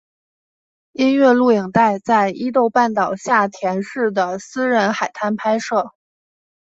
[0.93, 5.91] 音乐录影带在伊豆半岛下田市的私人海滩拍摄。